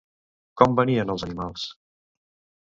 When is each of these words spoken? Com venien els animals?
Com 0.61 0.73
venien 0.79 1.13
els 1.15 1.27
animals? 1.27 1.67